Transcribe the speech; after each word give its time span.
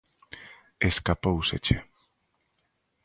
Escapóuseche. 0.89 1.75